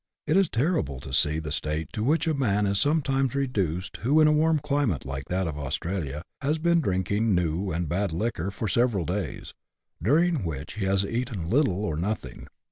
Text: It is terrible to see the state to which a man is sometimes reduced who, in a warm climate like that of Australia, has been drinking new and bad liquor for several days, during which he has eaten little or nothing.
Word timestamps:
It 0.25 0.35
is 0.35 0.49
terrible 0.49 0.99
to 1.01 1.13
see 1.13 1.37
the 1.37 1.51
state 1.51 1.93
to 1.93 2.03
which 2.03 2.25
a 2.25 2.33
man 2.33 2.65
is 2.65 2.79
sometimes 2.79 3.35
reduced 3.35 3.97
who, 3.97 4.19
in 4.19 4.27
a 4.27 4.31
warm 4.31 4.57
climate 4.57 5.05
like 5.05 5.25
that 5.25 5.45
of 5.45 5.59
Australia, 5.59 6.23
has 6.41 6.57
been 6.57 6.81
drinking 6.81 7.35
new 7.35 7.71
and 7.71 7.87
bad 7.87 8.11
liquor 8.11 8.49
for 8.49 8.67
several 8.67 9.05
days, 9.05 9.53
during 10.01 10.43
which 10.43 10.73
he 10.73 10.85
has 10.85 11.05
eaten 11.05 11.51
little 11.51 11.85
or 11.85 11.95
nothing. 11.97 12.47